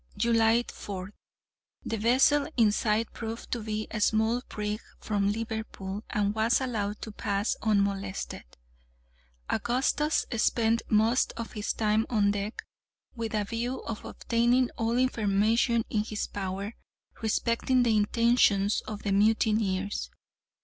July 0.17 0.63
4th. 0.63 1.11
The 1.85 1.97
vessel 1.99 2.47
in 2.57 2.71
sight 2.71 3.13
proved 3.13 3.51
to 3.51 3.61
be 3.61 3.85
a 3.91 4.01
small 4.01 4.41
brig 4.49 4.81
from 4.99 5.31
Liverpool, 5.31 6.03
and 6.09 6.33
was 6.33 6.59
allowed 6.59 6.99
to 7.03 7.11
pass 7.11 7.55
unmolested. 7.61 8.43
Augustus 9.47 10.25
spent 10.37 10.81
most 10.89 11.33
of 11.37 11.51
his 11.51 11.71
time 11.73 12.07
on 12.09 12.31
deck, 12.31 12.65
with 13.15 13.35
a 13.35 13.43
view 13.45 13.83
of 13.83 14.03
obtaining 14.03 14.71
all 14.75 14.95
the 14.95 15.03
information 15.03 15.85
in 15.91 16.03
his 16.03 16.25
power 16.25 16.73
respecting 17.21 17.83
the 17.83 17.95
intentions 17.95 18.81
of 18.87 19.03
the 19.03 19.11
mutineers. 19.11 20.09